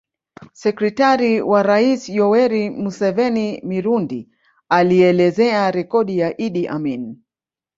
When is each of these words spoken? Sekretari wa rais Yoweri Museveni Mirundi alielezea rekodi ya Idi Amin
Sekretari 0.61 1.33
wa 1.41 1.61
rais 1.63 2.09
Yoweri 2.09 2.69
Museveni 2.69 3.61
Mirundi 3.63 4.29
alielezea 4.69 5.71
rekodi 5.71 6.17
ya 6.19 6.37
Idi 6.41 6.67
Amin 6.67 7.21